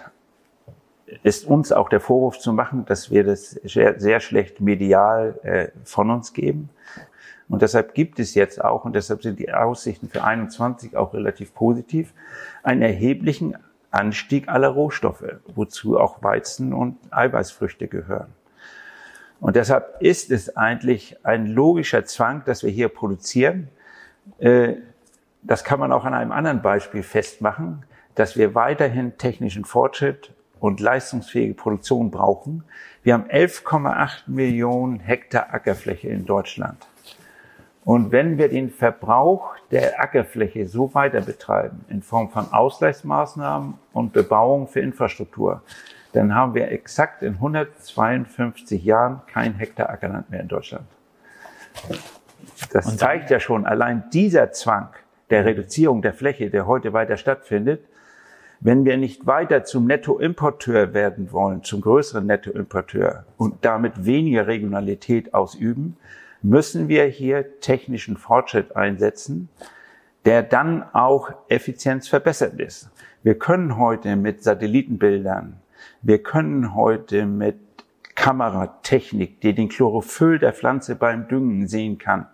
[1.22, 5.68] ist uns auch der Vorwurf zu machen, dass wir das sehr, sehr schlecht medial äh,
[5.84, 6.70] von uns geben.
[7.50, 11.52] Und deshalb gibt es jetzt auch, und deshalb sind die Aussichten für 21 auch relativ
[11.52, 12.14] positiv,
[12.62, 13.56] einen erheblichen
[13.90, 18.28] Anstieg aller Rohstoffe, wozu auch Weizen und Eiweißfrüchte gehören.
[19.40, 23.68] Und deshalb ist es eigentlich ein logischer Zwang, dass wir hier produzieren.
[24.38, 24.74] Äh,
[25.42, 27.84] das kann man auch an einem anderen Beispiel festmachen,
[28.14, 32.62] dass wir weiterhin technischen Fortschritt und leistungsfähige Produktion brauchen.
[33.02, 36.86] Wir haben 11,8 Millionen Hektar Ackerfläche in Deutschland.
[37.84, 44.12] Und wenn wir den Verbrauch der Ackerfläche so weiter betreiben, in Form von Ausgleichsmaßnahmen und
[44.12, 45.62] Bebauung für Infrastruktur,
[46.12, 50.84] dann haben wir exakt in 152 Jahren kein Hektar Ackerland mehr in Deutschland.
[52.72, 54.88] Das zeigt ja schon allein dieser Zwang
[55.30, 57.84] der Reduzierung der Fläche, der heute weiter stattfindet,
[58.60, 65.32] wenn wir nicht weiter zum Nettoimporteur werden wollen, zum größeren Nettoimporteur und damit weniger Regionalität
[65.32, 65.96] ausüben,
[66.42, 69.48] müssen wir hier technischen Fortschritt einsetzen,
[70.24, 72.90] der dann auch effizienzverbessert ist.
[73.22, 75.60] Wir können heute mit Satellitenbildern,
[76.02, 77.58] wir können heute mit
[78.14, 82.26] Kameratechnik, die den Chlorophyll der Pflanze beim Düngen sehen kann,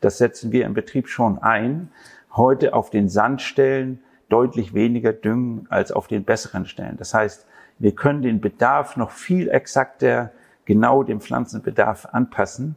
[0.00, 1.90] das setzen wir im Betrieb schon ein,
[2.32, 6.96] heute auf den Sandstellen deutlich weniger düngen als auf den besseren Stellen.
[6.98, 7.46] Das heißt,
[7.78, 10.30] wir können den Bedarf noch viel exakter
[10.64, 12.76] genau dem Pflanzenbedarf anpassen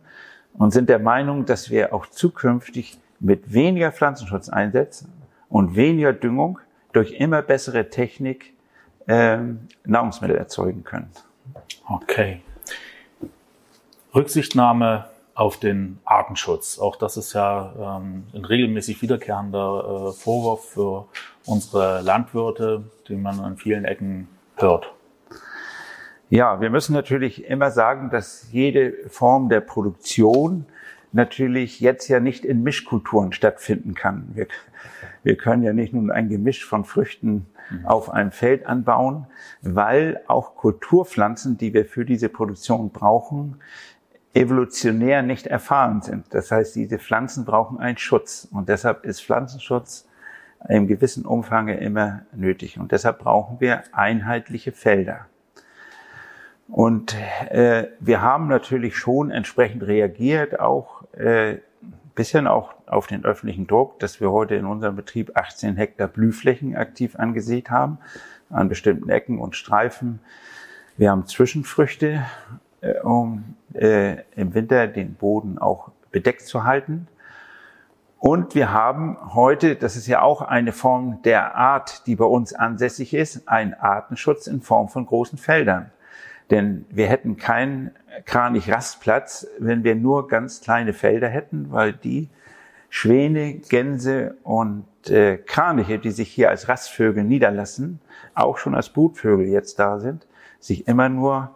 [0.57, 5.11] und sind der Meinung, dass wir auch zukünftig mit weniger Pflanzenschutz einsetzen
[5.49, 6.59] und weniger Düngung
[6.93, 8.53] durch immer bessere Technik
[9.07, 11.09] ähm, Nahrungsmittel erzeugen können.
[11.87, 12.41] Okay.
[14.13, 16.79] Rücksichtnahme auf den Artenschutz.
[16.79, 21.05] Auch das ist ja ähm, ein regelmäßig wiederkehrender äh, Vorwurf für
[21.45, 24.91] unsere Landwirte, den man an vielen Ecken hört.
[26.29, 30.65] Ja, wir müssen natürlich immer sagen, dass jede Form der Produktion
[31.13, 34.29] natürlich jetzt ja nicht in Mischkulturen stattfinden kann.
[34.33, 34.47] Wir,
[35.23, 37.85] wir können ja nicht nun ein Gemisch von Früchten mhm.
[37.85, 39.25] auf einem Feld anbauen,
[39.61, 43.61] weil auch Kulturpflanzen, die wir für diese Produktion brauchen,
[44.33, 46.25] evolutionär nicht erfahren sind.
[46.31, 50.07] Das heißt, diese Pflanzen brauchen einen Schutz und deshalb ist Pflanzenschutz
[50.67, 55.27] im gewissen Umfang immer nötig und deshalb brauchen wir einheitliche Felder.
[56.67, 57.15] Und
[57.49, 61.57] äh, wir haben natürlich schon entsprechend reagiert, auch äh,
[62.17, 66.75] bisschen auch auf den öffentlichen Druck, dass wir heute in unserem Betrieb 18 Hektar Blühflächen
[66.75, 67.99] aktiv angesät haben,
[68.49, 70.19] an bestimmten Ecken und Streifen.
[70.97, 72.25] Wir haben Zwischenfrüchte,
[72.81, 77.07] äh, um äh, im Winter den Boden auch bedeckt zu halten.
[78.19, 82.51] Und wir haben heute, das ist ja auch eine Form der Art, die bei uns
[82.51, 85.91] ansässig ist, einen Artenschutz in Form von großen Feldern.
[86.49, 87.91] Denn wir hätten keinen
[88.25, 92.29] Kranich-Rastplatz, wenn wir nur ganz kleine Felder hätten, weil die
[92.89, 97.99] Schwäne, Gänse und äh, Kraniche, die sich hier als Rastvögel niederlassen,
[98.33, 100.25] auch schon als Brutvögel jetzt da sind,
[100.59, 101.51] sich immer nur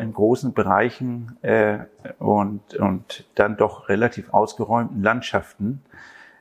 [0.00, 1.80] in großen Bereichen äh,
[2.18, 5.82] und, und dann doch relativ ausgeräumten Landschaften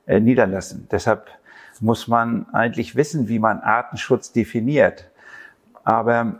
[0.05, 0.87] äh, niederlassen.
[0.91, 1.27] Deshalb
[1.81, 5.09] muss man eigentlich wissen, wie man Artenschutz definiert.
[5.83, 6.39] Aber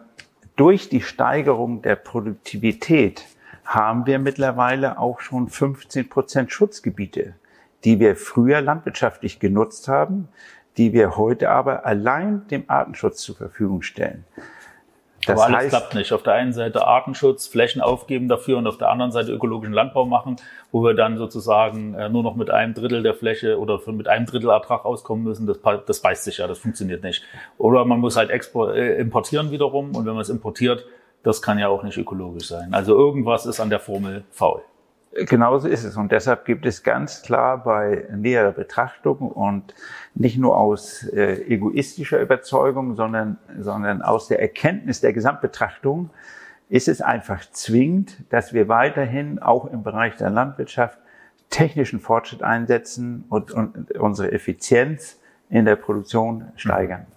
[0.58, 3.26] durch die Steigerung der Produktivität
[3.64, 7.36] haben wir mittlerweile auch schon 15 Prozent Schutzgebiete,
[7.86, 10.28] die wir früher landwirtschaftlich genutzt haben,
[10.76, 14.26] die wir heute aber allein dem Artenschutz zur Verfügung stellen.
[15.26, 16.14] Das Aber alles heißt, klappt nicht.
[16.14, 20.06] Auf der einen Seite Artenschutz, Flächen aufgeben dafür und auf der anderen Seite ökologischen Landbau
[20.06, 20.38] machen,
[20.72, 24.26] wo wir dann sozusagen äh, nur noch mit einem Drittel der Fläche oder mit einem
[24.26, 25.48] Drittel Ertrag auskommen müssen.
[25.48, 27.24] Das, das beißt sich ja, das funktioniert nicht.
[27.58, 30.86] Oder man muss halt export, äh, importieren wiederum und wenn man es importiert,
[31.24, 32.74] das kann ja auch nicht ökologisch sein.
[32.74, 34.62] Also irgendwas ist an der Formel faul.
[35.26, 35.98] Genauso ist es.
[35.98, 39.74] Und deshalb gibt es ganz klar bei näherer Betrachtung und
[40.14, 46.12] nicht nur aus äh, egoistischer Überzeugung, sondern, sondern aus der Erkenntnis der Gesamtbetrachtung,
[46.70, 51.00] ist es einfach zwingend, dass wir weiterhin auch im Bereich der Landwirtschaft
[51.50, 57.08] technischen Fortschritt einsetzen und, und unsere Effizienz in der Produktion steigern.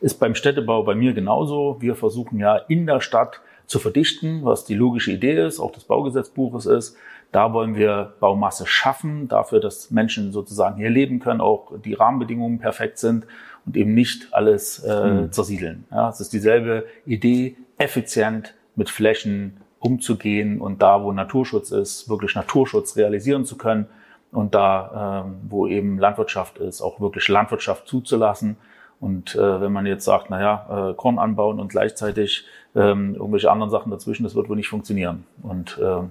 [0.00, 1.76] Ist beim Städtebau bei mir genauso.
[1.80, 5.84] Wir versuchen ja in der Stadt zu verdichten, was die logische Idee ist, auch des
[5.84, 6.96] Baugesetzbuches ist.
[7.30, 12.58] Da wollen wir Baumasse schaffen, dafür, dass Menschen sozusagen hier leben können, auch die Rahmenbedingungen
[12.58, 13.26] perfekt sind
[13.64, 15.32] und eben nicht alles äh, mhm.
[15.32, 15.84] zersiedeln.
[15.90, 22.34] Ja, es ist dieselbe Idee, effizient mit Flächen umzugehen und da, wo Naturschutz ist, wirklich
[22.34, 23.86] Naturschutz realisieren zu können
[24.30, 28.56] und da, ähm, wo eben Landwirtschaft ist, auch wirklich Landwirtschaft zuzulassen.
[29.02, 33.68] Und äh, wenn man jetzt sagt, naja, äh, Korn anbauen und gleichzeitig ähm, irgendwelche anderen
[33.68, 35.24] Sachen dazwischen, das wird wohl nicht funktionieren.
[35.42, 36.02] Und äh,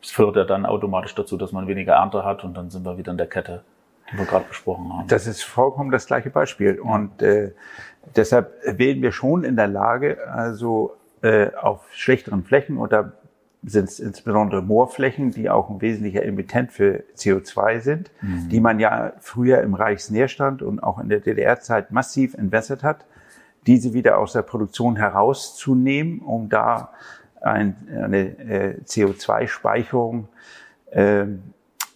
[0.00, 2.96] das führt ja dann automatisch dazu, dass man weniger Ernte hat und dann sind wir
[2.96, 3.62] wieder in der Kette,
[4.10, 5.08] die wir gerade besprochen haben.
[5.08, 6.80] Das ist vollkommen das gleiche Beispiel.
[6.80, 7.52] Und äh,
[8.16, 13.12] deshalb wären wir schon in der Lage, also äh, auf schlechteren Flächen oder
[13.64, 18.48] sind es insbesondere Moorflächen, die auch ein wesentlicher Emittent für CO2 sind, mhm.
[18.48, 23.06] die man ja früher im Reichsnährstand und auch in der DDR-Zeit massiv entwässert hat,
[23.66, 26.92] diese wieder aus der Produktion herauszunehmen, um da
[27.40, 30.28] ein, eine äh, CO2-Speicherung
[30.90, 31.26] äh,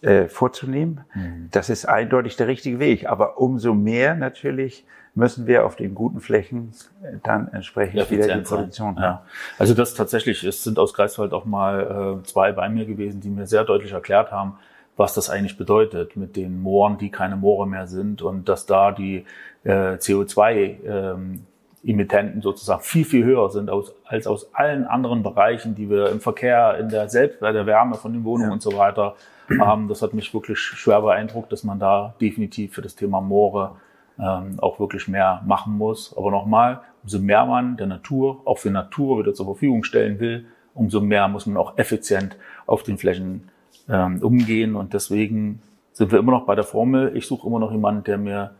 [0.01, 1.01] äh, vorzunehmen.
[1.13, 1.49] Mhm.
[1.51, 3.07] Das ist eindeutig der richtige Weg.
[3.07, 4.85] Aber umso mehr natürlich
[5.17, 6.71] müssen wir auf den guten Flächen
[7.03, 9.01] äh, dann entsprechend Effizient wieder die Produktion haben.
[9.01, 9.23] Ja.
[9.57, 13.29] Also das tatsächlich, es sind aus Greifswald auch mal äh, zwei bei mir gewesen, die
[13.29, 14.53] mir sehr deutlich erklärt haben,
[14.95, 18.91] was das eigentlich bedeutet mit den Mooren, die keine Moore mehr sind und dass da
[18.91, 19.25] die
[19.63, 21.45] äh, CO2 ähm,
[21.83, 26.19] Emittenten sozusagen viel, viel höher sind aus, als aus allen anderen Bereichen, die wir im
[26.19, 28.53] Verkehr, in der selbst bei der Wärme von den Wohnungen ja.
[28.53, 29.15] und so weiter
[29.59, 29.87] haben.
[29.87, 33.75] Das hat mich wirklich schwer beeindruckt, dass man da definitiv für das Thema Moore
[34.19, 36.15] ähm, auch wirklich mehr machen muss.
[36.17, 40.45] Aber nochmal, umso mehr man der Natur, auch für Natur wieder zur Verfügung stellen will,
[40.73, 43.49] umso mehr muss man auch effizient auf den Flächen
[43.89, 44.75] ähm, umgehen.
[44.75, 45.61] Und deswegen
[45.93, 47.15] sind wir immer noch bei der Formel.
[47.15, 48.51] Ich suche immer noch jemanden, der mir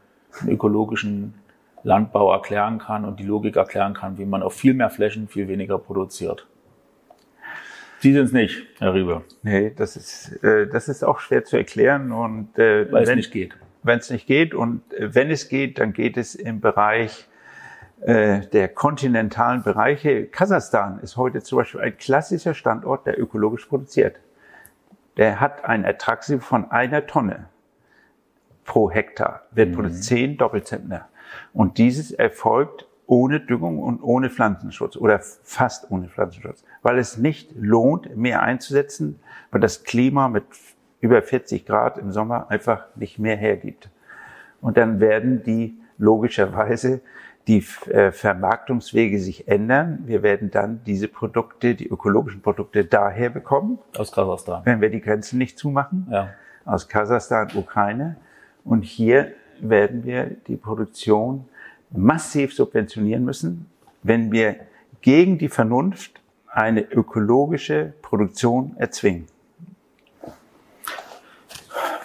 [0.42, 1.36] einen ökologischen
[1.84, 5.48] Landbau erklären kann und die Logik erklären kann, wie man auf viel mehr Flächen viel
[5.48, 6.48] weniger produziert.
[8.00, 9.24] Sie sind es nicht, Herr Riebe.
[9.42, 13.32] Nee, das ist, äh, das ist auch schwer zu erklären und äh, weil es nicht
[13.32, 13.58] geht.
[13.88, 17.28] Wenn es nicht geht und äh, wenn es geht, dann geht es im Bereich
[18.02, 20.26] äh, der kontinentalen Bereiche.
[20.26, 24.18] Kasachstan ist heute zum Beispiel ein klassischer Standort, der ökologisch produziert.
[25.18, 27.48] Der hat ein Ertragsniveau von einer Tonne
[28.66, 29.76] pro Hektar, wird mhm.
[29.76, 31.08] produziert zehn Doppelzentner.
[31.54, 37.52] Und dieses erfolgt ohne Düngung und ohne Pflanzenschutz oder fast ohne Pflanzenschutz, weil es nicht
[37.56, 39.20] lohnt, mehr einzusetzen,
[39.50, 40.44] weil das Klima mit
[41.00, 43.90] über 40 Grad im Sommer einfach nicht mehr hergibt.
[44.62, 47.02] Und dann werden die logischerweise
[47.48, 50.00] die äh, Vermarktungswege sich ändern.
[50.06, 53.80] Wir werden dann diese Produkte, die ökologischen Produkte daher bekommen.
[53.98, 54.64] Aus Kasachstan.
[54.66, 56.08] Wenn wir die Grenzen nicht zumachen.
[56.12, 56.30] Ja.
[56.66, 58.18] Aus Kasachstan, Ukraine.
[58.66, 59.32] Und hier
[59.62, 61.46] werden wir die Produktion
[61.90, 63.68] massiv subventionieren müssen,
[64.04, 64.58] wenn wir
[65.02, 69.28] gegen die Vernunft eine ökologische Produktion erzwingen.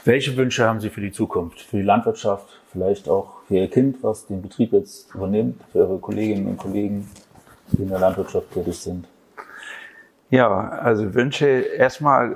[0.05, 4.03] Welche Wünsche haben Sie für die Zukunft, für die Landwirtschaft, vielleicht auch für Ihr Kind,
[4.03, 7.09] was den Betrieb jetzt übernimmt, für Ihre Kolleginnen und Kollegen,
[7.69, 9.07] die in der Landwirtschaft tätig sind?
[10.31, 11.47] Ja, also Wünsche.
[11.47, 12.33] Erstmal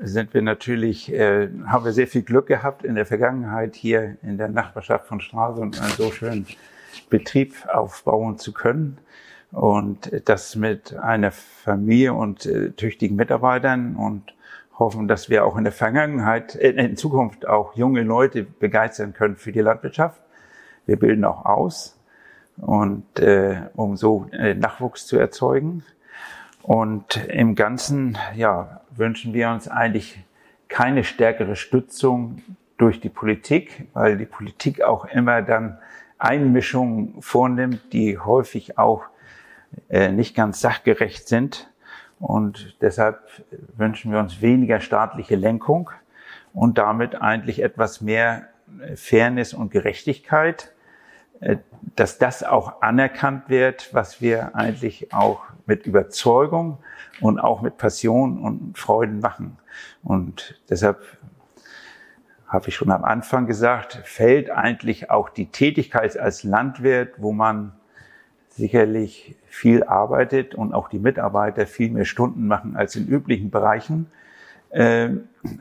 [0.00, 4.16] äh, sind wir natürlich, äh, haben wir sehr viel Glück gehabt in der Vergangenheit hier
[4.22, 6.46] in der Nachbarschaft von Straße und einen so schönen
[7.10, 8.98] Betrieb aufbauen zu können.
[9.52, 14.34] Und das mit einer Familie und äh, tüchtigen Mitarbeitern und
[14.78, 19.36] hoffen, dass wir auch in der Vergangenheit, äh, in Zukunft auch junge Leute begeistern können
[19.36, 20.20] für die Landwirtschaft.
[20.86, 21.98] Wir bilden auch aus
[22.56, 25.84] und äh, um so äh, Nachwuchs zu erzeugen.
[26.62, 30.24] Und im Ganzen ja, wünschen wir uns eigentlich
[30.68, 32.42] keine stärkere Stützung
[32.78, 35.78] durch die Politik, weil die Politik auch immer dann
[36.18, 39.04] Einmischungen vornimmt, die häufig auch
[39.90, 41.70] äh, nicht ganz sachgerecht sind.
[42.20, 43.20] Und deshalb
[43.76, 45.90] wünschen wir uns weniger staatliche Lenkung
[46.52, 48.48] und damit eigentlich etwas mehr
[48.94, 50.72] Fairness und Gerechtigkeit,
[51.40, 51.56] äh,
[51.96, 56.78] dass das auch anerkannt wird, was wir eigentlich auch mit Überzeugung
[57.20, 59.58] und auch mit Passion und Freuden machen.
[60.02, 61.02] Und deshalb
[62.46, 67.72] habe ich schon am Anfang gesagt, fällt eigentlich auch die Tätigkeit als Landwirt, wo man
[68.56, 74.10] sicherlich viel arbeitet und auch die Mitarbeiter viel mehr Stunden machen als in üblichen Bereichen,
[74.70, 75.10] äh,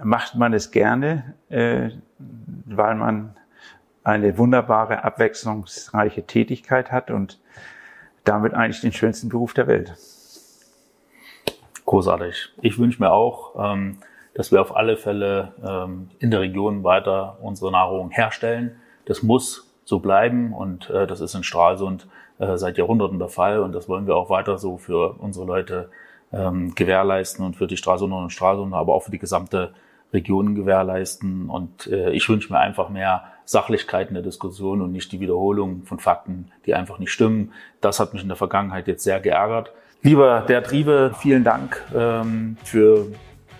[0.03, 1.89] macht man es gerne, äh,
[2.65, 3.35] weil man
[4.03, 7.39] eine wunderbare, abwechslungsreiche Tätigkeit hat und
[8.23, 9.95] damit eigentlich den schönsten Beruf der Welt.
[11.85, 12.53] Großartig.
[12.61, 13.97] Ich wünsche mir auch, ähm,
[14.33, 18.77] dass wir auf alle Fälle ähm, in der Region weiter unsere Nahrung herstellen.
[19.05, 22.07] Das muss so bleiben und äh, das ist in Stralsund
[22.43, 25.89] äh, seit Jahrhunderten der Fall und das wollen wir auch weiter so für unsere Leute
[26.31, 29.73] ähm, gewährleisten und für die Stralsunder und Stralsunder, aber auch für die gesamte
[30.13, 31.49] Region gewährleisten.
[31.49, 35.83] Und äh, ich wünsche mir einfach mehr Sachlichkeit in der Diskussion und nicht die Wiederholung
[35.83, 37.51] von Fakten, die einfach nicht stimmen.
[37.81, 39.71] Das hat mich in der Vergangenheit jetzt sehr geärgert.
[40.01, 43.07] Lieber der Triebe, vielen Dank ähm, für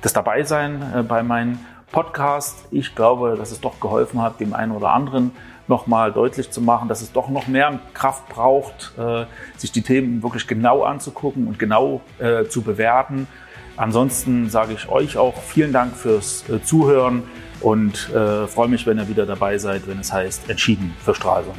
[0.02, 1.60] das Dabeisein äh, bei meinem
[1.92, 2.66] Podcast.
[2.72, 5.32] Ich glaube, dass es doch geholfen hat, dem einen oder anderen
[5.68, 9.26] nochmal deutlich zu machen, dass es doch noch mehr Kraft braucht, äh,
[9.58, 13.28] sich die Themen wirklich genau anzugucken und genau äh, zu bewerten.
[13.76, 17.24] Ansonsten sage ich euch auch vielen Dank fürs äh, Zuhören
[17.62, 18.10] und
[18.48, 21.56] freue mich, wenn ihr wieder dabei seid, wenn es heißt Entschieden für Stralsund.